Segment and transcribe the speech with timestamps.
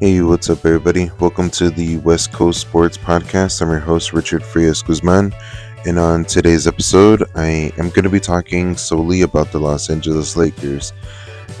[0.00, 1.10] Hey, what's up, everybody?
[1.20, 3.60] Welcome to the West Coast Sports Podcast.
[3.60, 5.30] I'm your host, Richard Frias Guzman.
[5.84, 10.38] And on today's episode, I am going to be talking solely about the Los Angeles
[10.38, 10.94] Lakers.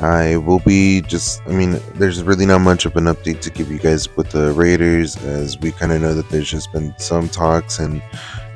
[0.00, 3.70] I will be just, I mean, there's really not much of an update to give
[3.70, 7.28] you guys with the Raiders, as we kind of know that there's just been some
[7.28, 8.02] talks and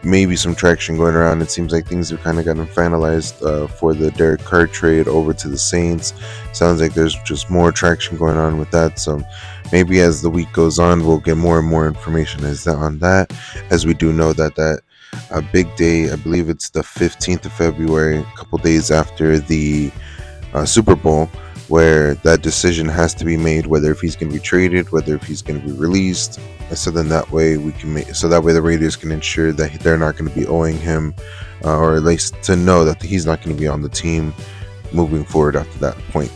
[0.03, 1.43] maybe some traction going around.
[1.43, 5.09] It seems like things have kind of gotten finalized uh, for the Derek Carr trade
[5.09, 6.15] over to the Saints.
[6.55, 8.99] Sounds like there's just more traction going on with that.
[8.99, 9.23] So
[9.73, 12.99] maybe as the week goes on, we'll get more and more information as that on
[13.01, 13.33] that.
[13.71, 14.81] As we do know that that
[15.31, 19.91] a big day, I believe it's the 15th of February, a couple days after the
[20.53, 21.31] uh, Super Bowl
[21.69, 25.15] where that decision has to be made whether if he's going to be traded whether
[25.15, 26.39] if he's going to be released
[26.75, 29.73] so then that way we can make so that way the raiders can ensure that
[29.81, 31.15] they're not going to be owing him
[31.65, 34.35] uh, or at least to know that he's not going to be on the team
[34.93, 36.31] moving forward after that point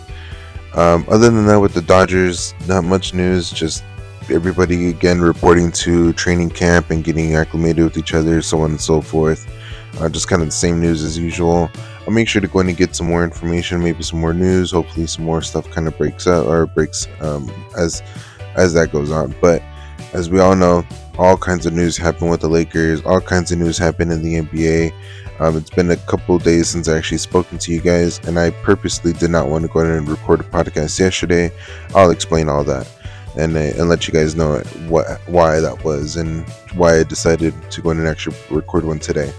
[0.78, 3.84] um, other than that with the dodgers not much news just
[4.30, 8.80] everybody again reporting to training camp and getting acclimated with each other so on and
[8.80, 9.46] so forth
[10.00, 11.70] uh, just kind of the same news as usual
[12.08, 14.70] I'll make sure to go in and get some more information, maybe some more news.
[14.70, 18.02] Hopefully, some more stuff kind of breaks out or breaks um, as
[18.56, 19.34] as that goes on.
[19.42, 19.62] But
[20.14, 20.86] as we all know,
[21.18, 23.02] all kinds of news happen with the Lakers.
[23.02, 24.94] All kinds of news happen in the NBA.
[25.40, 28.50] Um, it's been a couple days since I actually spoken to you guys, and I
[28.50, 31.52] purposely did not want to go in and record a podcast yesterday.
[31.94, 32.88] I'll explain all that
[33.36, 34.58] and uh, and let you guys know
[34.88, 38.98] what why that was and why I decided to go in and actually record one
[38.98, 39.32] today.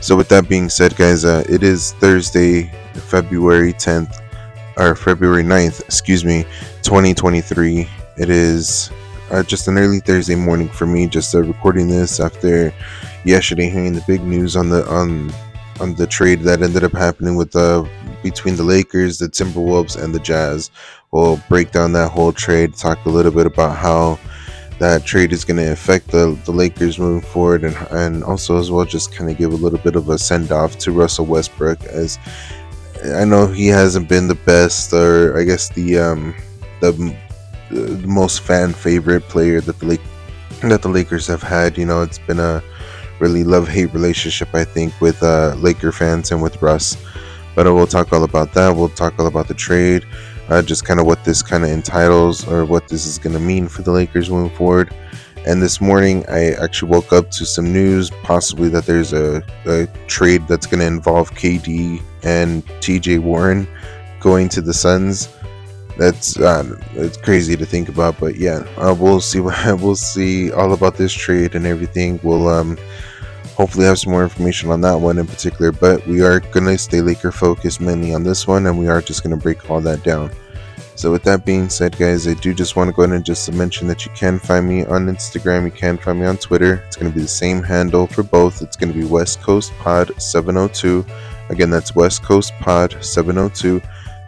[0.00, 4.20] So with that being said, guys, uh, it is Thursday, February 10th,
[4.76, 6.44] or February 9th, excuse me,
[6.82, 7.88] 2023.
[8.18, 8.90] It is
[9.30, 12.72] uh, just an early Thursday morning for me, just uh, recording this after
[13.24, 15.32] yesterday hearing the big news on the on
[15.80, 17.88] on the trade that ended up happening with the
[18.22, 20.70] between the Lakers, the Timberwolves, and the Jazz.
[21.10, 24.18] We'll break down that whole trade, talk a little bit about how
[24.78, 28.70] that trade is going to affect the, the Lakers moving forward, and and also as
[28.70, 31.82] well just kind of give a little bit of a send off to Russell Westbrook,
[31.84, 32.18] as
[33.16, 36.34] I know he hasn't been the best, or I guess the um,
[36.80, 37.16] the,
[37.74, 40.00] the most fan favorite player that the Lake,
[40.62, 41.76] that the Lakers have had.
[41.76, 42.62] You know, it's been a
[43.20, 46.96] really love hate relationship, I think, with uh, Laker fans and with Russ.
[47.54, 48.74] But we'll talk all about that.
[48.74, 50.04] We'll talk all about the trade
[50.48, 53.40] uh, just kind of what this kind of entitles or what this is going to
[53.40, 54.94] mean for the Lakers moving forward.
[55.46, 59.86] And this morning, I actually woke up to some news, possibly that there's a, a
[60.06, 63.68] trade that's going to involve KD and TJ Warren
[64.20, 65.28] going to the Suns.
[65.96, 69.40] That's uh, it's crazy to think about, but yeah, uh, we'll see.
[69.40, 72.18] We'll see all about this trade and everything.
[72.22, 72.76] We'll um,
[73.54, 75.72] hopefully have some more information on that one in particular.
[75.72, 79.00] But we are going to stay Laker focused mainly on this one, and we are
[79.00, 80.30] just going to break all that down.
[80.96, 83.52] So, with that being said, guys, I do just want to go ahead and just
[83.52, 86.84] mention that you can find me on Instagram, you can find me on Twitter.
[86.86, 88.62] It's going to be the same handle for both.
[88.62, 91.04] It's going to be West Coast Pod 702.
[91.48, 93.82] Again, that's West Coast Pod 702.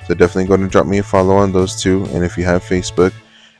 [0.06, 2.04] So, definitely go and drop me a follow on those two.
[2.06, 3.12] And if you have Facebook,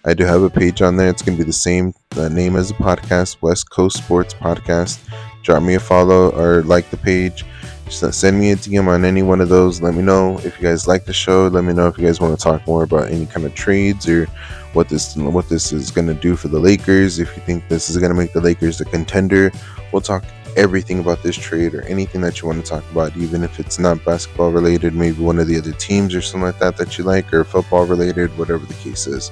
[0.04, 1.08] I do have a page on there.
[1.08, 5.00] It's going to be the same uh, name as the podcast, West Coast Sports Podcast
[5.46, 7.46] drop me a follow or like the page.
[7.84, 9.80] Just send me a DM on any one of those.
[9.80, 11.46] Let me know if you guys like the show.
[11.46, 14.08] Let me know if you guys want to talk more about any kind of trades
[14.08, 14.26] or
[14.72, 17.20] what this what this is going to do for the Lakers.
[17.20, 19.52] If you think this is going to make the Lakers a contender,
[19.92, 20.24] we'll talk
[20.56, 23.78] everything about this trade or anything that you want to talk about, even if it's
[23.78, 27.04] not basketball related, maybe one of the other teams or something like that that you
[27.04, 29.30] like, or football related, whatever the case is.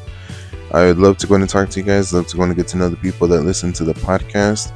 [0.73, 2.13] I would love to go and talk to you guys.
[2.13, 4.73] Love to go and get to know the people that listen to the podcast.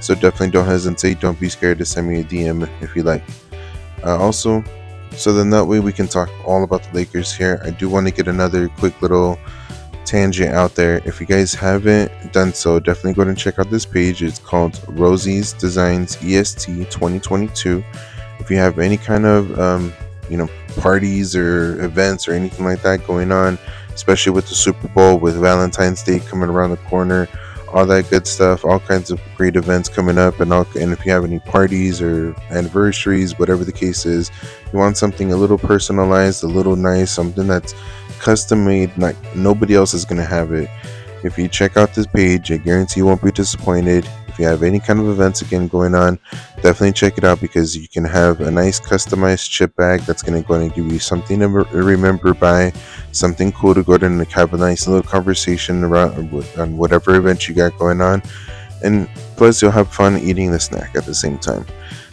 [0.00, 1.20] So definitely don't hesitate.
[1.20, 3.22] Don't be scared to send me a DM if you like.
[4.04, 4.64] Uh, also,
[5.12, 7.60] so then that way we can talk all about the Lakers here.
[7.64, 9.38] I do want to get another quick little
[10.04, 11.00] tangent out there.
[11.04, 14.22] If you guys haven't done so, definitely go and check out this page.
[14.22, 17.84] It's called Rosie's Designs EST 2022.
[18.38, 19.92] If you have any kind of um,
[20.28, 23.58] you know parties or events or anything like that going on,
[23.94, 27.28] especially with the Super Bowl, with Valentine's Day coming around the corner
[27.72, 31.04] all that good stuff, all kinds of great events coming up, and all, and if
[31.06, 34.30] you have any parties or anniversaries, whatever the case is,
[34.72, 37.74] you want something a little personalized, a little nice, something that's
[38.22, 40.70] custom made, like nobody else is gonna have it.
[41.24, 44.08] If you check out this page, I guarantee you won't be disappointed.
[44.28, 46.18] If you have any kind of events again going on,
[46.56, 50.40] definitely check it out because you can have a nice customized chip bag that's going
[50.40, 52.72] to go and give you something to remember by,
[53.12, 56.14] something cool to go to and have a nice little conversation around
[56.58, 58.22] on whatever event you got going on,
[58.82, 61.66] and plus you'll have fun eating the snack at the same time.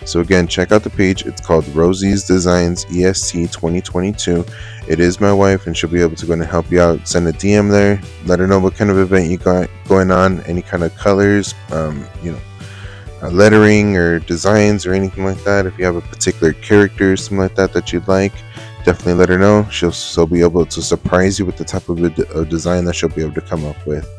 [0.09, 1.27] So again, check out the page.
[1.27, 4.43] It's called Rosie's Designs EST 2022.
[4.87, 7.07] It is my wife, and she'll be able to go and help you out.
[7.07, 8.01] Send a DM there.
[8.25, 11.53] Let her know what kind of event you got going on, any kind of colors,
[11.71, 12.39] um, you know,
[13.21, 15.67] uh, lettering or designs or anything like that.
[15.67, 18.33] If you have a particular character, or something like that that you'd like,
[18.85, 19.67] definitely let her know.
[19.69, 23.21] She'll be able to surprise you with the type of, a, design that she'll be
[23.21, 24.09] able to come up with.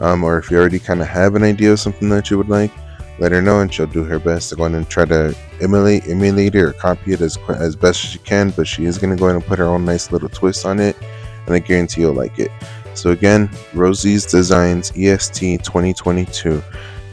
[0.00, 2.50] Um, or if you already kind of have an idea of something that you would
[2.50, 2.72] like,
[3.20, 6.08] let her know and she'll do her best to go in and try to emulate,
[6.08, 8.50] emulate it or copy it as, as best as she can.
[8.50, 10.80] But she is going to go in and put her own nice little twist on
[10.80, 10.96] it,
[11.46, 12.50] and I guarantee you'll like it.
[12.94, 16.62] So again, Rosie's Designs EST 2022.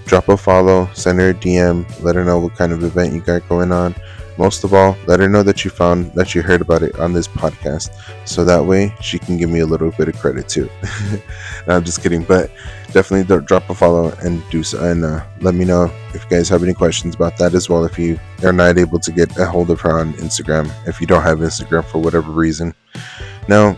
[0.06, 3.20] Drop a follow, send her a DM, let her know what kind of event you
[3.20, 3.94] got going on
[4.38, 7.14] most of all, let her know that you found that you heard about it on
[7.14, 7.90] this podcast,
[8.28, 10.70] so that way she can give me a little bit of credit too.
[11.68, 12.52] no, I'm just kidding, but
[12.92, 16.50] definitely drop a follow and do so, and uh, let me know if you guys
[16.50, 17.86] have any questions about that as well.
[17.86, 21.08] If you are not able to get a hold of her on Instagram, if you
[21.08, 22.74] don't have Instagram for whatever reason.
[23.48, 23.78] Now,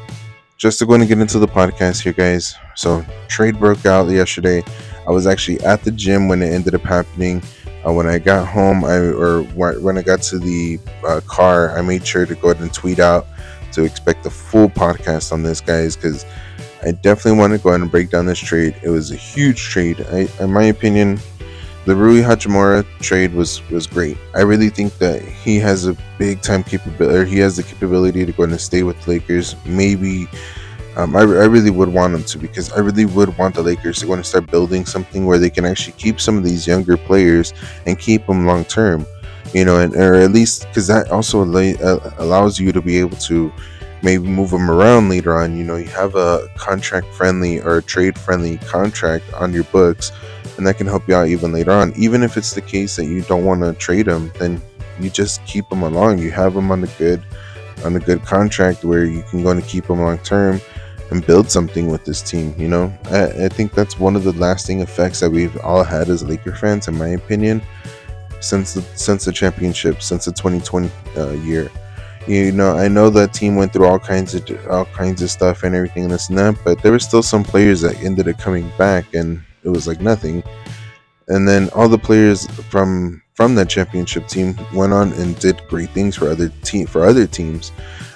[0.59, 2.53] just to go and get into the podcast here, guys.
[2.75, 4.61] So trade broke out yesterday.
[5.07, 7.41] I was actually at the gym when it ended up happening.
[7.89, 11.81] Uh, when I got home, I or when I got to the uh, car, I
[11.81, 13.25] made sure to go ahead and tweet out
[13.71, 16.25] to expect the full podcast on this, guys, because
[16.83, 18.75] I definitely want to go ahead and break down this trade.
[18.83, 20.05] It was a huge trade.
[20.11, 21.19] I, in my opinion,
[21.85, 24.17] the Rui Hachimura trade was was great.
[24.35, 27.17] I really think that he has a big time capability.
[27.17, 29.55] Or he has the capability to go and stay with Lakers.
[29.65, 30.27] Maybe
[30.99, 33.99] um, I, I really would want them to because I really would want the Lakers
[33.99, 36.97] to go and start building something where they can actually keep some of these younger
[36.97, 37.53] players
[37.85, 39.05] and keep them long term,
[39.53, 43.15] you know, and or at least because that also uh, allows you to be able
[43.15, 43.49] to
[44.01, 45.55] maybe move them around later on.
[45.55, 50.11] You know, you have a contract friendly or a trade friendly contract on your books,
[50.57, 51.93] and that can help you out even later on.
[51.95, 54.61] Even if it's the case that you don't want to trade them, then
[54.99, 56.19] you just keep them along.
[56.19, 57.23] You have them on the good
[57.85, 60.59] on a good contract where you can go and keep them long term
[61.11, 62.53] and build something with this team.
[62.57, 66.09] You know, I, I, think that's one of the lasting effects that we've all had
[66.09, 67.61] as Laker fans, in my opinion,
[68.39, 71.71] since the since the championship, since the 2020 uh, year.
[72.27, 75.63] You know, I know that team went through all kinds of all kinds of stuff
[75.63, 78.37] and everything and this and that, but there were still some players that ended up
[78.37, 80.43] coming back, and it was like nothing.
[81.27, 85.89] And then all the players from from that championship team went on and did great
[85.91, 87.71] things for other team for other teams.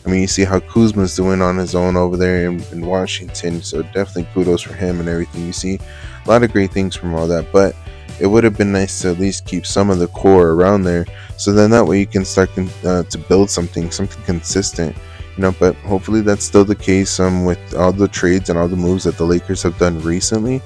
[0.06, 3.62] I mean, you see how Kuzma's doing on his own over there in, in Washington,
[3.62, 5.46] so definitely kudos for him and everything.
[5.46, 5.80] You see
[6.25, 7.74] a lot of great things from all that, but
[8.20, 11.06] it would have been nice to at least keep some of the core around there,
[11.38, 12.50] so then that way you can start
[12.84, 14.94] uh, to build something, something consistent.
[15.38, 18.68] You know, but hopefully that's still the case um, with all the trades and all
[18.68, 20.62] the moves that the Lakers have done recently.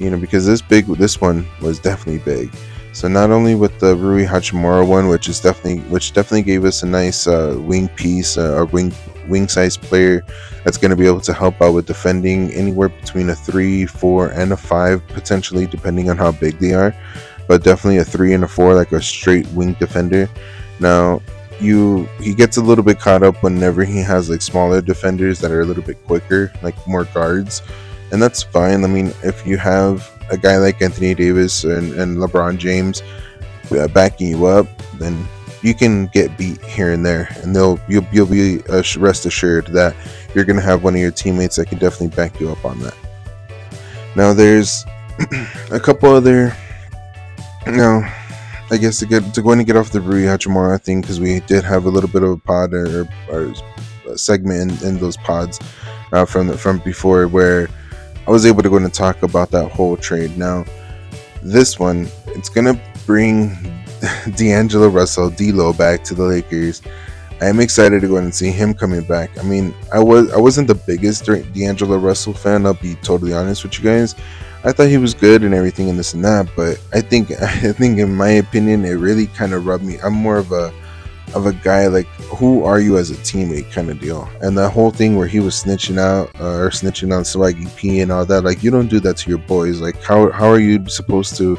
[0.00, 2.52] You know, because this big, this one was definitely big.
[2.92, 6.82] So not only with the Rui Hachimura one, which is definitely which definitely gave us
[6.82, 8.92] a nice uh, wing piece, uh, or wing
[9.28, 10.24] wing size player
[10.64, 14.28] that's going to be able to help out with defending anywhere between a three, four,
[14.30, 16.94] and a five potentially, depending on how big they are.
[17.46, 20.28] But definitely a three and a four, like a straight wing defender.
[20.80, 21.22] Now
[21.60, 25.50] you he gets a little bit caught up whenever he has like smaller defenders that
[25.50, 27.62] are a little bit quicker, like more guards,
[28.10, 28.82] and that's fine.
[28.84, 33.02] I mean, if you have a guy like Anthony Davis and, and LeBron James
[33.70, 34.66] uh, backing you up,
[34.98, 35.26] then
[35.62, 39.66] you can get beat here and there, and they'll you'll, you'll be uh, rest assured
[39.68, 39.94] that
[40.34, 42.78] you're going to have one of your teammates that can definitely back you up on
[42.80, 42.96] that.
[44.16, 44.84] Now, there's
[45.70, 46.56] a couple other.
[47.66, 48.10] Now,
[48.70, 51.40] I guess to get to go and get off the Rui Hachimura thing because we
[51.40, 53.52] did have a little bit of a pod or, or
[54.16, 55.60] segment in, in, those pods
[56.12, 57.68] uh, from the, from before where
[58.26, 60.36] I was able to go and talk about that whole trade.
[60.36, 60.64] Now,
[61.42, 63.56] this one, it's gonna bring
[64.36, 66.82] D'Angelo Russell, D'Lo, back to the Lakers.
[67.40, 69.38] I am excited to go and see him coming back.
[69.38, 72.66] I mean, I was I wasn't the biggest D'Angelo Russell fan.
[72.66, 74.14] I'll be totally honest with you guys.
[74.62, 77.72] I thought he was good and everything and this and that, but I think I
[77.72, 79.98] think in my opinion, it really kind of rubbed me.
[80.04, 80.72] I'm more of a
[81.34, 82.06] of a guy like
[82.38, 84.28] who are you as a teammate kind of deal?
[84.40, 88.00] And the whole thing where he was snitching out uh, or snitching on swaggy p
[88.00, 89.80] and all that like you don't do that to your boys.
[89.80, 91.56] Like how, how are you supposed to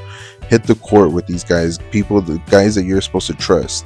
[0.47, 3.85] hit the court with these guys people the guys that you're supposed to trust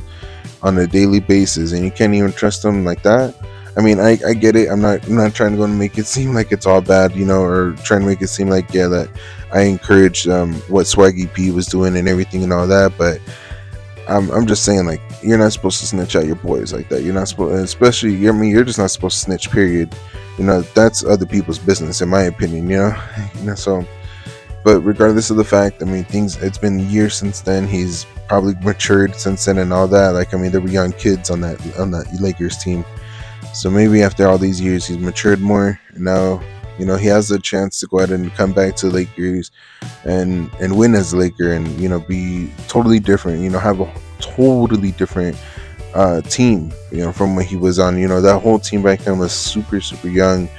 [0.63, 3.35] on a daily basis and you can't even trust them like that?
[3.77, 4.69] I mean i, I get it.
[4.69, 7.15] I'm not i'm not trying to go and make it seem like it's all bad
[7.15, 9.09] you know or trying to make it seem like yeah that
[9.53, 13.19] i encourage um, what swaggy p was doing and everything and all that but
[14.07, 17.03] I'm, I'm just saying like you're not supposed to snitch out your boys like that.
[17.03, 19.51] You're not supposed, especially I mean, you're just not supposed to snitch.
[19.51, 19.95] Period.
[20.37, 22.69] You know, that's other people's business, in my opinion.
[22.69, 23.03] You know,
[23.35, 23.55] you know.
[23.55, 23.85] So
[24.65, 26.41] but regardless of the fact, I mean, things.
[26.41, 27.67] It's been years since then.
[27.67, 30.09] He's probably matured since then and all that.
[30.09, 32.83] Like, I mean, there were young kids on that on that Lakers team.
[33.53, 35.79] So maybe after all these years, he's matured more.
[35.95, 36.41] now,
[36.77, 39.51] you know, he has a chance to go ahead and come back to Lakers
[40.03, 43.41] and and win as Laker and you know be totally different.
[43.41, 45.37] You know, have a totally different
[45.93, 46.71] uh, team.
[46.91, 47.97] You know, from when he was on.
[47.97, 50.49] You know, that whole team back then was super super young.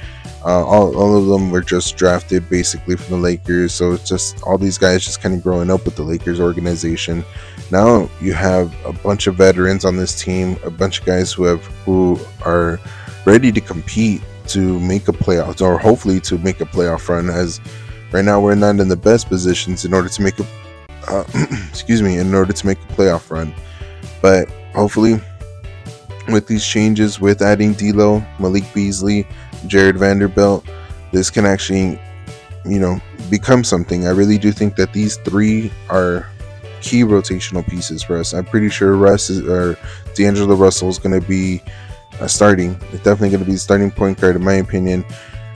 [0.45, 3.73] Uh, all, all of them were just drafted basically from the Lakers.
[3.73, 7.25] So it's just all these guys just kind of growing up with the Lakers organization.
[7.71, 11.43] Now you have a bunch of veterans on this team, a bunch of guys who
[11.43, 12.79] have who are
[13.25, 17.29] ready to compete to make a playoff or hopefully to make a playoff run.
[17.29, 17.59] As
[18.11, 20.45] right now we're not in the best positions in order to make a
[21.07, 21.23] uh,
[21.69, 23.53] excuse me in order to make a playoff run,
[24.21, 25.19] but hopefully
[26.27, 29.25] with these changes, with adding D'Lo, Malik Beasley,
[29.65, 30.65] Jarred Vanderbilt,
[31.11, 31.99] this can actually,
[32.65, 32.99] you know,
[33.29, 34.07] become something.
[34.07, 36.29] I really do think that these three are
[36.81, 38.33] key rotational pieces for us.
[38.33, 39.77] I'm pretty sure Russ is, or
[40.15, 41.61] D'Angelo Russell is going to be
[42.25, 42.71] starting.
[42.91, 45.05] It's definitely going to be the starting point guard, in my opinion.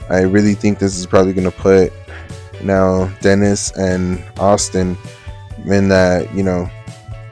[0.08, 1.92] I really think this is probably going to put
[2.62, 4.96] now Dennis and Austin
[5.66, 6.70] in that, you know,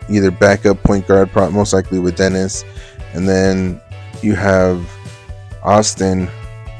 [0.08, 2.64] either backup point guard, most likely with Dennis,
[3.14, 3.80] and then
[4.22, 4.88] you have
[5.62, 6.28] Austin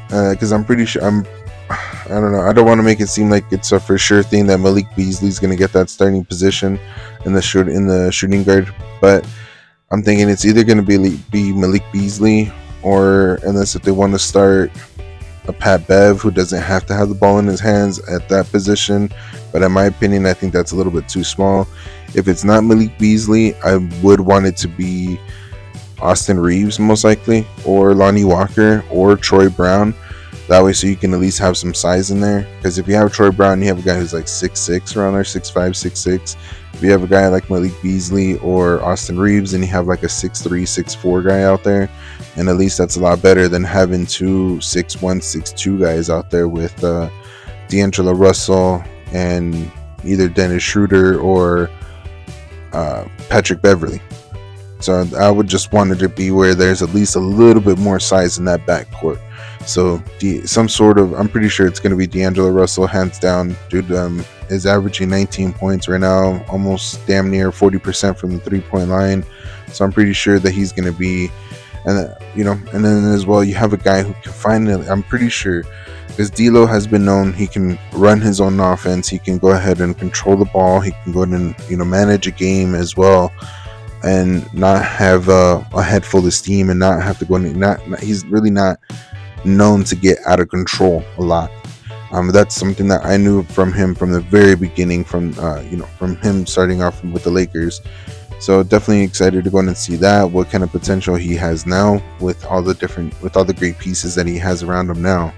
[0.07, 1.25] because uh, I'm pretty sure I'm.
[1.69, 2.41] I don't know.
[2.41, 4.85] I don't want to make it seem like it's a for sure thing that Malik
[4.97, 6.77] Beasley's going to get that starting position
[7.25, 9.25] in the shoot in the shooting guard, but
[9.91, 14.13] I'm thinking it's either going to be be Malik Beasley or unless if they want
[14.13, 14.71] to start
[15.47, 18.49] a Pat Bev who doesn't have to have the ball in his hands at that
[18.51, 19.09] position.
[19.51, 21.67] But in my opinion, I think that's a little bit too small.
[22.15, 25.19] If it's not Malik Beasley, I would want it to be
[25.99, 29.93] Austin Reaves, most likely, or Lonnie Walker, or Troy Brown.
[30.47, 32.47] That way, so you can at least have some size in there.
[32.57, 35.13] Because if you have Troy Brown, you have a guy who's like six six around
[35.13, 36.35] there, six five, six six.
[36.73, 40.03] If you have a guy like Malik Beasley or Austin Reaves, and you have like
[40.03, 41.89] a six three, six four guy out there,
[42.35, 46.09] and at least that's a lot better than having two six one, six two guys
[46.09, 47.09] out there with uh,
[47.67, 48.83] D'Angelo Russell
[49.13, 49.71] and
[50.03, 51.69] either Dennis Schroeder or
[52.73, 54.01] uh, Patrick Beverley
[54.79, 57.77] So I would just want it to be where there's at least a little bit
[57.77, 59.21] more size in that backcourt.
[59.65, 63.19] So the, some sort of, I'm pretty sure it's going to be D'Angelo Russell, hands
[63.19, 63.55] down.
[63.69, 68.61] Dude um, is averaging 19 points right now, almost damn near 40% from the three
[68.61, 69.23] point line.
[69.67, 71.29] So I'm pretty sure that he's going to be,
[71.85, 74.87] and uh, you know, and then as well, you have a guy who can finally,
[74.87, 75.63] I'm pretty sure,
[76.07, 79.07] because D'Lo has been known he can run his own offense.
[79.07, 80.81] He can go ahead and control the ball.
[80.81, 83.31] He can go ahead and you know manage a game as well
[84.03, 87.57] and not have uh, a head full of steam and not have to go in.
[87.59, 88.79] Not, not, he's really not
[89.45, 91.51] known to get out of control a lot.
[92.11, 95.77] Um, that's something that I knew from him from the very beginning, from uh, you
[95.77, 97.81] know, from him starting off with the Lakers.
[98.39, 100.29] So definitely excited to go in and see that.
[100.29, 103.77] What kind of potential he has now with all the different, with all the great
[103.77, 105.33] pieces that he has around him now.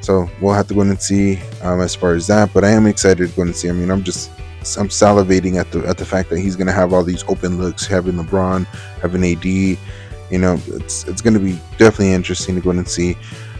[0.00, 2.52] So we'll have to go in and see um, as far as that.
[2.52, 3.68] But I am excited to go and see.
[3.68, 4.30] I mean, I'm just
[4.76, 7.58] I'm salivating at the at the fact that he's going to have all these open
[7.58, 8.66] looks, having LeBron,
[9.00, 9.44] having AD.
[9.44, 13.16] You know, it's it's going to be definitely interesting to go in and see.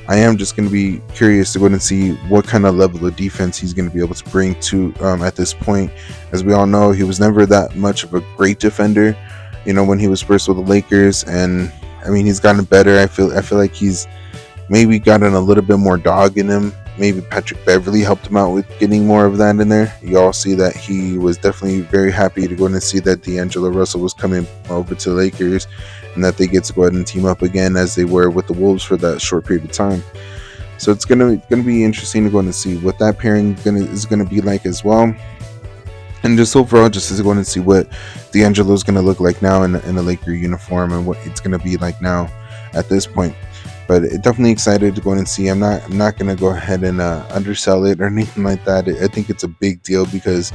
[0.08, 3.06] I am just going to be curious to go and see what kind of level
[3.06, 5.92] of defense he's going to be able to bring to um, at this point.
[6.32, 9.16] As we all know, he was never that much of a great defender.
[9.66, 11.70] You know, when he was first with the Lakers, and
[12.06, 12.98] I mean, he's gotten better.
[12.98, 14.06] I feel I feel like he's
[14.70, 18.50] maybe gotten a little bit more dog in him maybe Patrick Beverley helped him out
[18.50, 19.94] with getting more of that in there.
[20.02, 23.70] You all see that he was definitely very happy to go and see that D'Angelo
[23.70, 25.66] Russell was coming over to the Lakers
[26.14, 28.46] and that they get to go ahead and team up again as they were with
[28.46, 30.02] the Wolves for that short period of time.
[30.78, 34.06] So it's gonna gonna be interesting to go and see what that pairing gonna, is
[34.06, 35.14] gonna be like as well.
[36.24, 37.88] And just overall, just to go and see what
[38.32, 41.58] D'Angelo is gonna look like now in, in a Laker uniform and what it's gonna
[41.58, 42.30] be like now
[42.74, 43.34] at this point
[43.88, 45.48] but definitely excited to go and see.
[45.48, 48.86] I'm not I'm not gonna go ahead and uh, undersell it or anything like that.
[48.86, 50.52] I think it's a big deal because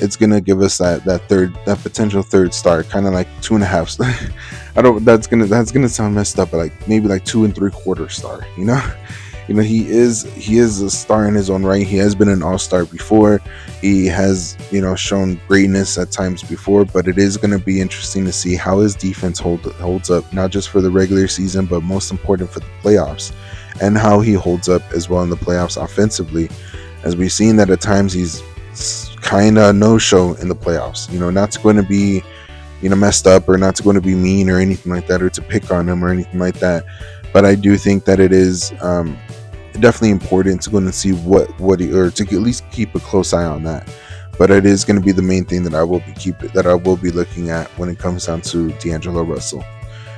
[0.00, 3.54] it's gonna give us that that third that potential third star, kind of like two
[3.54, 3.98] and a half.
[4.76, 5.04] I don't.
[5.04, 8.08] That's gonna that's gonna sound messed up, but like maybe like two and three quarter
[8.08, 8.46] star.
[8.56, 8.94] You know
[9.48, 12.28] you know he is he is a star in his own right he has been
[12.28, 13.40] an all-star before
[13.84, 17.82] he has you know shown greatness at times before but it is going to be
[17.82, 21.66] interesting to see how his defense hold, holds up not just for the regular season
[21.66, 23.34] but most important for the playoffs
[23.82, 26.48] and how he holds up as well in the playoffs offensively
[27.02, 28.42] as we've seen that at times he's
[29.20, 32.22] kind of no show in the playoffs you know not going to be
[32.80, 35.28] you know messed up or not going to be mean or anything like that or
[35.28, 36.86] to pick on him or anything like that
[37.34, 39.18] but I do think that it is um,
[39.80, 43.00] definitely important to go and see what what he, or to at least keep a
[43.00, 43.88] close eye on that.
[44.38, 46.66] But it is going to be the main thing that I will be keep that
[46.66, 49.64] I will be looking at when it comes down to D'Angelo Russell.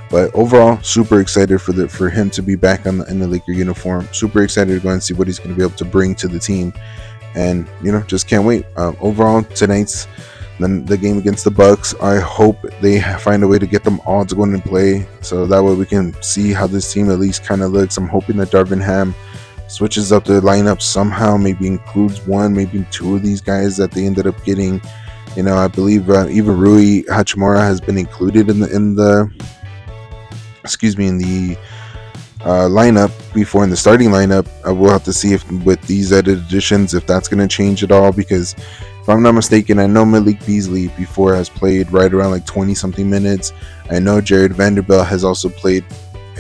[0.09, 3.27] But overall, super excited for the for him to be back on the, in the
[3.27, 4.09] Laker uniform.
[4.13, 6.29] Super excited to go and see what he's going to be able to bring to
[6.29, 6.73] the team,
[7.35, 8.65] and you know, just can't wait.
[8.77, 10.07] Um, overall, tonight's
[10.59, 11.95] then the game against the Bucks.
[12.01, 15.07] I hope they find a way to get them all to go in and play,
[15.21, 17.97] so that way we can see how this team at least kind of looks.
[17.97, 19.15] I'm hoping that Darvin Ham
[19.69, 24.05] switches up the lineup somehow, maybe includes one, maybe two of these guys that they
[24.05, 24.81] ended up getting.
[25.37, 29.31] You know, I believe uh, even Rui Hachimura has been included in the in the
[30.61, 31.57] excuse me in the
[32.41, 34.49] uh, lineup before in the starting lineup.
[34.67, 37.83] Uh, we'll have to see if with these added additions if that's going to change
[37.83, 42.13] at all because if I'm not mistaken, I know Malik Beasley before has played right
[42.13, 43.53] around like 20 something minutes.
[43.91, 45.85] I know Jarred Vanderbilt has also played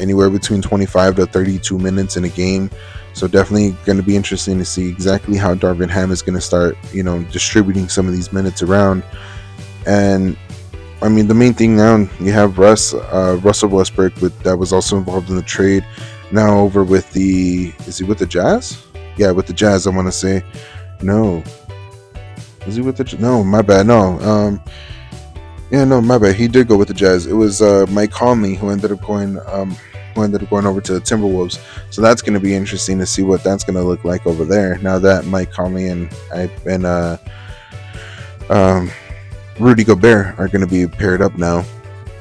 [0.00, 2.70] anywhere between 25 to 32 minutes in a game.
[3.16, 6.40] So definitely going to be interesting to see exactly how Darvin Ham is going to
[6.42, 9.02] start, you know, distributing some of these minutes around.
[9.86, 10.36] And
[11.00, 14.70] I mean, the main thing now you have Russ, uh, Russell Westbrook, with that was
[14.70, 15.82] also involved in the trade.
[16.30, 18.84] Now over with the, is he with the Jazz?
[19.16, 19.86] Yeah, with the Jazz.
[19.86, 20.44] I want to say,
[21.00, 21.42] no,
[22.66, 23.16] Is he with the?
[23.18, 23.86] No, my bad.
[23.86, 24.20] No.
[24.20, 24.60] Um.
[25.70, 26.34] Yeah, no, my bad.
[26.34, 27.26] He did go with the Jazz.
[27.26, 29.38] It was uh, Mike Conley who ended up going.
[29.46, 29.74] Um,
[30.24, 31.60] ended up going over to the Timberwolves.
[31.90, 34.44] So that's going to be interesting to see what that's going to look like over
[34.44, 34.78] there.
[34.78, 37.18] Now that Mike Conley and I and uh,
[38.48, 38.90] um,
[39.58, 41.64] Rudy Gobert are going to be paired up now.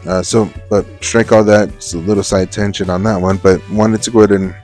[0.06, 1.70] Uh, so, but strike all that.
[1.70, 4.56] It's a little side tension on that one, but wanted to go ahead and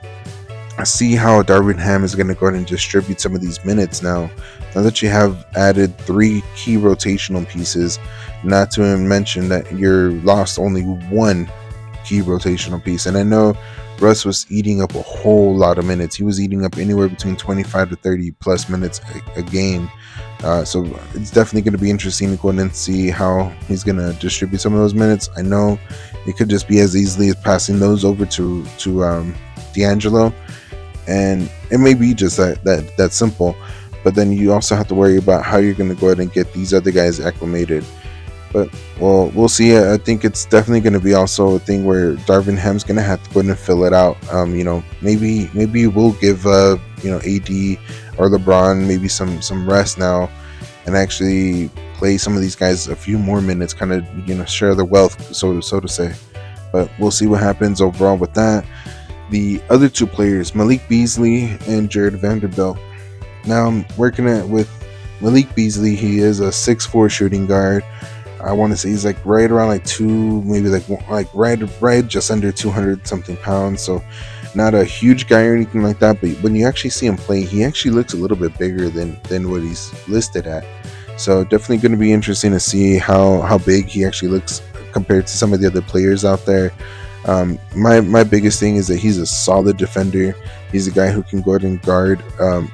[0.85, 4.01] see how Darvin Ham is going to go ahead and distribute some of these minutes
[4.01, 4.29] now.
[4.75, 7.99] Now that you have added three key rotational pieces,
[8.43, 11.49] not to mention that you're lost only one
[12.05, 13.05] key rotational piece.
[13.05, 13.55] And I know
[13.99, 16.15] Russ was eating up a whole lot of minutes.
[16.15, 19.01] He was eating up anywhere between 25 to 30 plus minutes
[19.35, 19.89] a, a game.
[20.43, 23.83] Uh, so it's definitely going to be interesting to go in and see how he's
[23.83, 25.29] going to distribute some of those minutes.
[25.37, 25.79] I know
[26.25, 29.35] it could just be as easily as passing those over to to um,
[29.73, 30.33] D'Angelo
[31.07, 33.55] and it may be just that that that simple
[34.03, 36.31] but then you also have to worry about how you're going to go ahead and
[36.33, 37.85] get these other guys acclimated
[38.53, 42.15] but well we'll see i think it's definitely going to be also a thing where
[42.27, 44.83] darvin ham's going to have to go in and fill it out um, you know
[45.01, 47.49] maybe maybe we'll give uh you know ad
[48.17, 50.29] or lebron maybe some some rest now
[50.85, 54.45] and actually play some of these guys a few more minutes kind of you know
[54.45, 56.13] share the wealth so so to say
[56.71, 58.65] but we'll see what happens overall with that
[59.31, 62.77] the other two players, Malik Beasley and Jarred Vanderbilt.
[63.47, 64.69] Now I'm working at with
[65.21, 65.95] Malik Beasley.
[65.95, 67.83] He is a six-four shooting guard.
[68.43, 72.07] I want to say he's like right around like two, maybe like like right right
[72.07, 73.81] just under 200 something pounds.
[73.81, 74.03] So
[74.55, 76.19] not a huge guy or anything like that.
[76.21, 79.19] But when you actually see him play, he actually looks a little bit bigger than
[79.23, 80.65] than what he's listed at.
[81.17, 85.27] So definitely going to be interesting to see how how big he actually looks compared
[85.27, 86.71] to some of the other players out there.
[87.25, 90.35] Um, my my biggest thing is that he's a solid defender.
[90.71, 92.71] He's a guy who can go and guard um,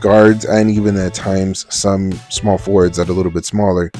[0.00, 3.90] guards and even at times some small forwards that are a little bit smaller.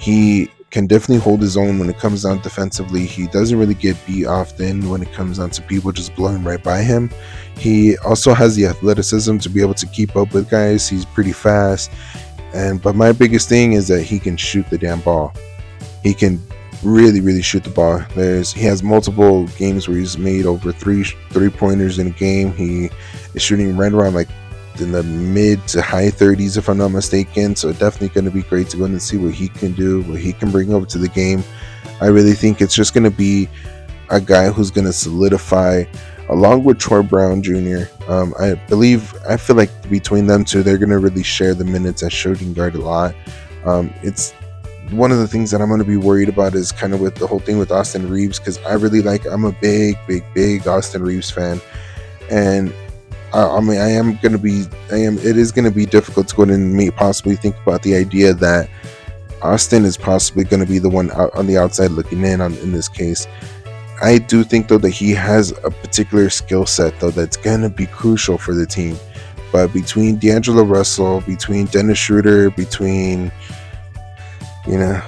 [0.00, 3.04] He can definitely hold his own when it comes down defensively.
[3.04, 6.62] He doesn't really get beat often when it comes down to people just blowing right
[6.62, 7.10] by him.
[7.56, 10.88] He also has the athleticism to be able to keep up with guys.
[10.88, 11.90] He's pretty fast.
[12.54, 15.32] And but my biggest thing is that he can shoot the damn ball.
[16.02, 16.40] He can
[16.82, 18.02] really really shoot the ball.
[18.14, 22.52] There's he has multiple games where he's made over three three pointers in a game.
[22.52, 22.90] He
[23.34, 24.28] is shooting right around like
[24.78, 27.56] in the mid to high 30s if I'm not mistaken.
[27.56, 30.02] So definitely going to be great to go in and see what he can do,
[30.02, 31.42] what he can bring over to the game.
[32.00, 33.48] I really think it's just going to be
[34.10, 35.84] a guy who's going to solidify
[36.28, 37.82] along with Troy Brown Jr.
[38.08, 41.64] Um, I believe I feel like between them two, they're going to really share the
[41.64, 43.14] minutes at shooting guard a lot.
[43.64, 44.32] Um, it's
[44.90, 47.16] one of the things that I'm going to be worried about is kind of with
[47.16, 50.66] the whole thing with Austin Reaves because I really like I'm a big, big, big
[50.66, 51.60] Austin Reaves fan,
[52.30, 52.72] and
[53.32, 55.86] I, I mean I am going to be I am it is going to be
[55.86, 58.68] difficult to go in and possibly think about the idea that
[59.42, 62.54] Austin is possibly going to be the one out on the outside looking in on
[62.58, 63.26] in this case.
[64.02, 67.68] I do think though that he has a particular skill set though that's going to
[67.68, 68.96] be crucial for the team.
[69.52, 73.32] But between D'Angelo Russell, between Dennis Schroeder, between
[74.66, 75.02] you know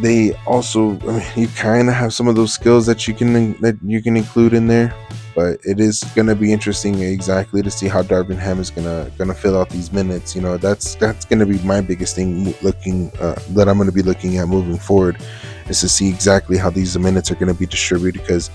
[0.00, 3.60] they also I mean, you kind of have some of those skills that you can
[3.60, 4.94] that you can include in there
[5.40, 8.84] but it is going to be interesting exactly to see how Darvin Ham is going
[8.84, 11.80] to going to fill out these minutes you know that's that's going to be my
[11.80, 15.16] biggest thing looking uh, that I'm going to be looking at moving forward
[15.70, 18.50] is to see exactly how these minutes are going to be distributed because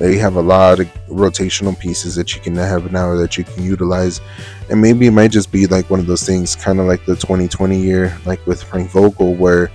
[0.00, 3.62] they have a lot of rotational pieces that you can have now that you can
[3.62, 4.20] utilize.
[4.68, 7.14] And maybe it might just be like one of those things, kind of like the
[7.14, 9.70] 2020 year, like with Frank Vogel, where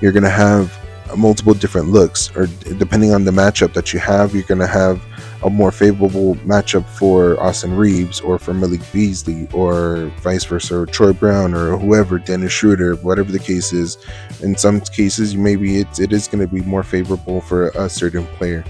[0.00, 0.78] you're going to have
[1.16, 2.46] multiple different looks, or
[2.78, 5.02] depending on the matchup that you have, you're going to have
[5.44, 10.86] a more favorable matchup for Austin Reaves or for Malik Beasley or vice versa, or
[10.86, 13.98] Troy Brown or whoever, Dennis Schroeder, whatever the case is.
[14.42, 18.26] In some cases, maybe it, it is going to be more favorable for a certain
[18.38, 18.64] player.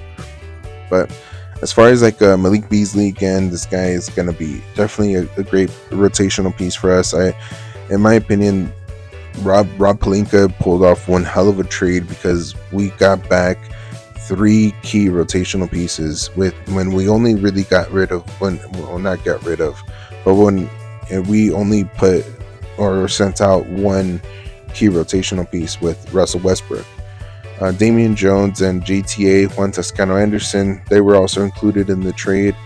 [0.90, 1.16] But
[1.62, 5.14] as far as like uh, Malik Beasley, again, this guy is going to be definitely
[5.14, 7.14] a, a, great rotational piece for us.
[7.14, 7.32] I,
[7.88, 8.72] in my opinion,
[9.40, 13.58] Rob Rob Pelinka pulled off one hell of a trade because we got back
[14.26, 19.22] three key rotational pieces with when we only really got rid of when well not
[19.24, 19.80] got rid of
[20.24, 20.68] but when
[21.28, 22.24] we only put
[22.78, 24.20] or sent out one
[24.72, 26.84] key rotational piece with Russell Westbrook.
[27.60, 32.56] Uh, Damian Jones and JTA Juan Toscano Anderson they were also included in the trade.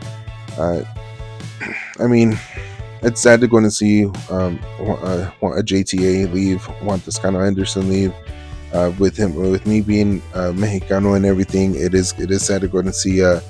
[0.56, 0.82] Uh,
[1.98, 2.38] I mean,
[3.02, 8.14] it's sad to go and see um, a, a JTA leave, Juan Toscano Anderson leave
[8.72, 12.60] uh, with him with me being uh, Mexicano and everything, it is it is sad
[12.62, 13.40] to go and see a,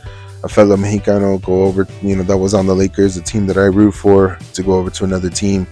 [0.48, 1.86] fellow Mexicano go over.
[2.02, 4.74] You know that was on the Lakers, a team that I root for, to go
[4.74, 5.66] over to another team.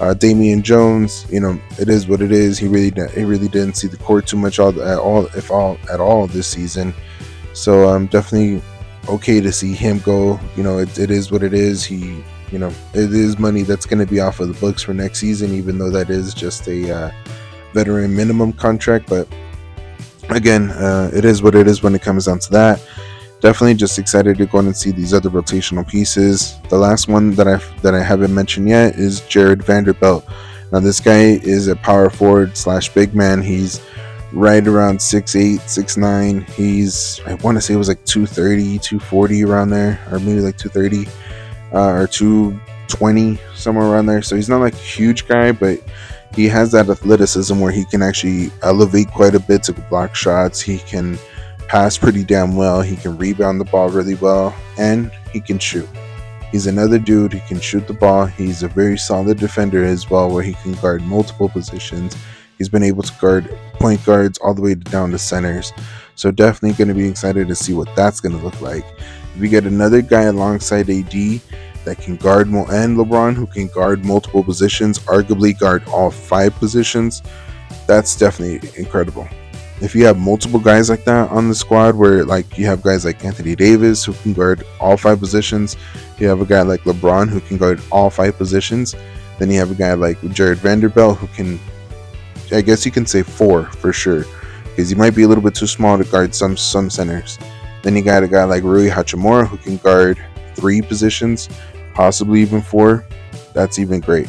[0.00, 2.58] Uh, Damian Jones, you know, it is what it is.
[2.58, 5.78] He really he really didn't see the court too much all at all, if all
[5.92, 6.92] at all this season.
[7.52, 8.62] So I'm um, definitely
[9.08, 10.40] okay to see him go.
[10.56, 11.84] You know, it, it is what it is.
[11.84, 14.94] He, you know, it is money that's going to be off of the books for
[14.94, 17.10] next season, even though that is just a uh,
[17.72, 19.08] veteran minimum contract.
[19.08, 19.28] But
[20.30, 22.82] again, uh, it is what it is when it comes down to that.
[23.40, 26.60] Definitely just excited to go and see these other rotational pieces.
[26.68, 30.24] The last one that I that I haven't mentioned yet is Jarred Vanderbilt.
[30.70, 33.42] Now this guy is a power forward slash big man.
[33.42, 33.80] He's
[34.32, 36.48] right around 6'8, 6'9.
[36.50, 40.56] He's I want to say it was like 230, 240 around there, or maybe like
[40.56, 41.10] 230
[41.72, 44.22] uh, or 220 somewhere around there.
[44.22, 45.80] So he's not like a huge guy, but
[46.34, 50.60] he has that athleticism where he can actually elevate quite a bit to block shots.
[50.60, 51.18] He can
[51.68, 52.80] pass pretty damn well.
[52.80, 55.88] He can rebound the ball really well, and he can shoot.
[56.50, 57.32] He's another dude.
[57.32, 58.26] He can shoot the ball.
[58.26, 62.16] He's a very solid defender as well, where he can guard multiple positions.
[62.58, 65.72] He's been able to guard point guards all the way down to centers.
[66.14, 68.84] So definitely going to be excited to see what that's going to look like.
[69.34, 71.40] If we get another guy alongside AD
[71.84, 77.22] that can guard and LeBron who can guard multiple positions, arguably guard all five positions.
[77.86, 79.28] That's definitely incredible.
[79.80, 83.04] If you have multiple guys like that on the squad, where like you have guys
[83.04, 85.76] like Anthony Davis who can guard all five positions,
[86.18, 88.94] you have a guy like LeBron who can guard all five positions,
[89.40, 91.58] then you have a guy like Jarred Vanderbilt who can,
[92.52, 94.24] I guess you can say four for sure,
[94.66, 97.40] because he might be a little bit too small to guard some some centers.
[97.82, 101.48] Then you got a guy like Rui Hachimura who can guard three positions
[101.94, 103.04] possibly even four,
[103.54, 104.28] that's even great.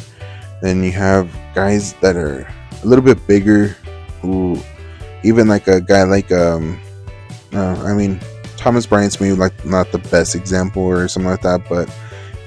[0.62, 2.48] Then you have guys that are
[2.82, 3.76] a little bit bigger,
[4.20, 4.58] who
[5.22, 6.80] even like a guy like um,
[7.52, 8.20] uh, I mean
[8.56, 11.88] Thomas Bryant's maybe like not the best example or something like that, but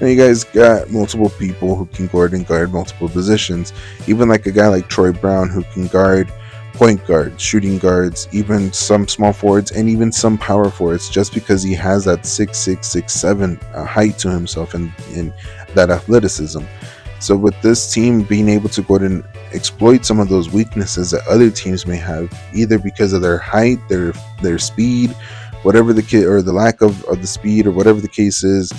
[0.00, 3.72] know, you guys got multiple people who can guard and guard multiple positions.
[4.06, 6.32] Even like a guy like Troy Brown who can guard
[6.74, 11.62] point guards, shooting guards, even some small forwards, and even some power forwards, just because
[11.62, 15.32] he has that six six six seven uh, height to himself and, and
[15.74, 16.62] that athleticism.
[17.20, 21.26] So with this team being able to go and exploit some of those weaknesses that
[21.26, 25.10] other teams may have, either because of their height, their their speed,
[25.62, 28.72] whatever the kid or the lack of, of the speed or whatever the case is,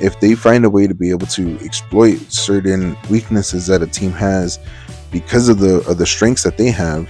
[0.00, 4.12] if they find a way to be able to exploit certain weaknesses that a team
[4.12, 4.58] has
[5.10, 7.08] because of the of the strengths that they have,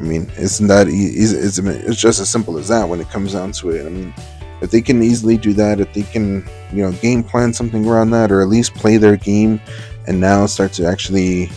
[0.00, 1.36] I mean, isn't that easy?
[1.36, 3.84] It's, it's just as simple as that when it comes down to it.
[3.84, 4.14] I mean,
[4.62, 8.10] if they can easily do that, if they can, you know, game plan something around
[8.10, 9.60] that, or at least play their game,
[10.06, 11.50] and now start to actually,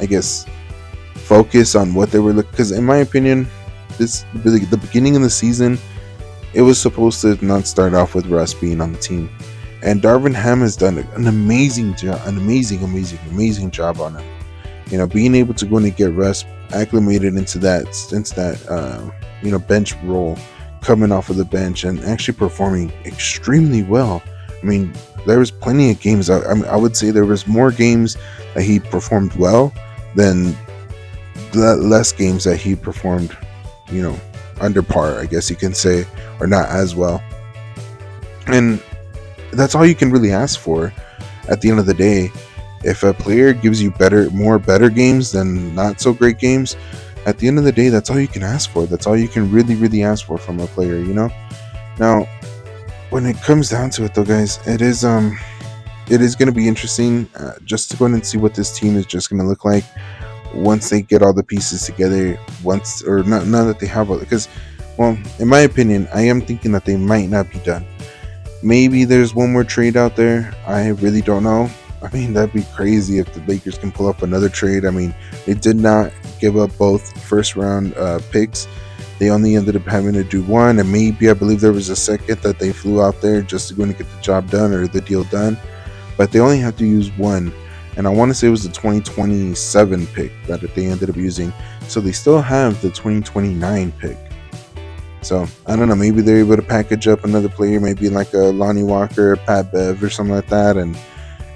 [0.00, 0.46] I guess,
[1.14, 2.50] focus on what they were looking.
[2.52, 3.48] Because in my opinion,
[3.98, 5.76] this the beginning of the season,
[6.54, 9.28] it was supposed to not start off with Russ being on the team,
[9.82, 14.24] and Darvin Ham has done an amazing job, an amazing, amazing, amazing job on him.
[14.88, 19.10] You know, being able to go and get Russ acclimated into that into that uh,
[19.42, 20.38] you know bench role,
[20.80, 24.22] coming off of the bench and actually performing extremely well.
[24.62, 24.92] I mean,
[25.26, 26.30] there was plenty of games.
[26.30, 28.16] I, I, mean, I would say there was more games
[28.54, 29.72] that he performed well
[30.14, 30.56] than
[31.54, 33.36] less games that he performed,
[33.90, 34.18] you know,
[34.60, 35.18] under par.
[35.18, 36.06] I guess you can say,
[36.40, 37.22] or not as well.
[38.46, 38.82] And
[39.52, 40.92] that's all you can really ask for
[41.48, 42.30] at the end of the day
[42.84, 46.76] if a player gives you better more better games than not so great games
[47.26, 48.86] at the end of the day, that's all you can ask for.
[48.86, 51.30] That's all you can really, really ask for from a player, you know?
[51.98, 52.24] Now,
[53.10, 55.38] when it comes down to it though, guys, it is um
[56.10, 58.76] it is going to be interesting uh, just to go in and see what this
[58.76, 59.84] team is just going to look like
[60.52, 64.18] once they get all the pieces together once or not now that they have all
[64.18, 64.48] because
[64.98, 67.86] well in my opinion i am thinking that they might not be done
[68.62, 71.70] maybe there's one more trade out there i really don't know
[72.02, 75.14] i mean that'd be crazy if the lakers can pull up another trade i mean
[75.46, 78.68] they did not give up both first round uh, picks
[79.18, 81.96] they only ended up having to do one and maybe i believe there was a
[81.96, 84.86] second that they flew out there just to go and get the job done or
[84.86, 85.56] the deal done
[86.16, 87.52] but they only have to use one
[87.96, 91.52] and I want to say it was the 2027 pick that they ended up using.
[91.88, 94.16] So they still have the 2029 pick.
[95.20, 95.94] So I don't know.
[95.94, 100.02] Maybe they're able to package up another player, maybe like a Lonnie Walker, Pat Bev,
[100.02, 100.96] or something like that, and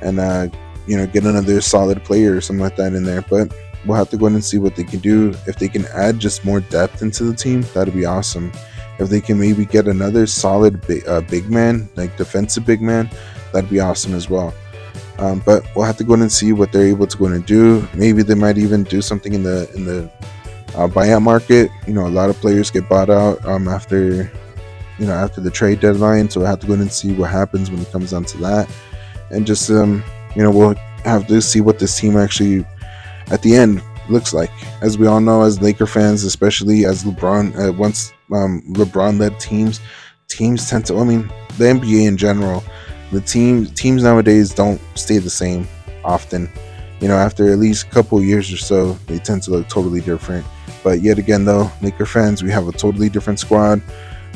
[0.02, 0.48] and uh,
[0.86, 3.22] you know get another solid player or something like that in there.
[3.22, 3.52] But
[3.84, 5.30] we'll have to go in and see what they can do.
[5.46, 8.52] If they can add just more depth into the team, that'd be awesome.
[8.98, 13.10] If they can maybe get another solid big, uh, big man, like defensive big man,
[13.52, 14.54] that'd be awesome as well.
[15.18, 17.32] Um, but we'll have to go in and see what they're able to go in
[17.32, 17.86] and do.
[17.94, 20.10] Maybe they might even do something in the in the
[20.74, 21.70] uh, buyout market.
[21.86, 24.30] You know, a lot of players get bought out um, after
[24.98, 27.30] you know after the trade deadline, so we'll have to go in and see what
[27.30, 28.70] happens when it comes down to that,
[29.30, 30.02] and just um,
[30.34, 32.66] you know we'll have to see what this team actually
[33.28, 34.50] at the end looks like.
[34.82, 39.38] As we all know, as Laker fans, especially as LeBron, uh, once um, LeBron led
[39.40, 39.80] teams,
[40.28, 40.98] teams tend to.
[40.98, 42.62] I mean, the NBA in general
[43.12, 45.68] the team teams nowadays don't stay the same
[46.04, 46.50] often.
[47.00, 50.00] You know, after at least a couple years or so, they tend to look totally
[50.00, 50.46] different.
[50.82, 53.82] But yet again, though, Laker fans, we have a totally different squad.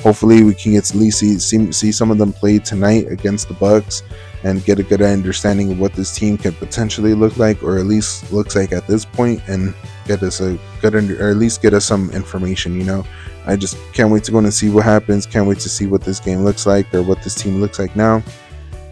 [0.03, 3.11] Hopefully, we can get to at least see, see, see some of them play tonight
[3.11, 4.03] against the Bucks
[4.43, 7.87] and get a good understanding of what this team can potentially look like, or at
[7.87, 9.75] least looks like at this point, and
[10.07, 12.79] get us a good under, or at least get us some information.
[12.79, 13.05] You know,
[13.47, 15.27] I just can't wait to go and see what happens.
[15.27, 17.95] Can't wait to see what this game looks like or what this team looks like
[17.97, 18.23] now.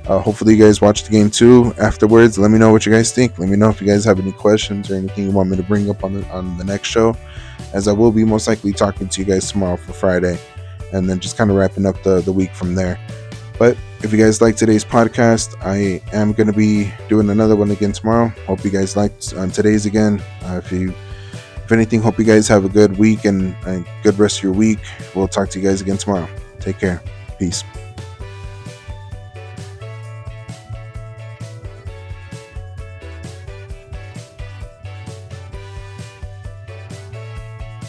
[0.06, 2.38] Uh, hopefully, you guys watch the game too afterwards.
[2.38, 3.38] Let me know what you guys think.
[3.38, 5.62] Let me know if you guys have any questions or anything you want me to
[5.62, 7.14] bring up on the on the next show,
[7.74, 10.38] as I will be most likely talking to you guys tomorrow for Friday,
[10.94, 12.98] and then just kind of wrapping up the the week from there.
[13.58, 17.70] But if you guys like today's podcast, I am going to be doing another one
[17.70, 18.28] again tomorrow.
[18.46, 20.22] Hope you guys liked uh, today's again.
[20.44, 20.94] Uh, if you
[21.64, 24.52] if anything, hope you guys have a good week and a good rest of your
[24.52, 24.78] week.
[25.14, 26.28] We'll talk to you guys again tomorrow.
[26.60, 27.02] Take care.
[27.38, 27.62] Peace.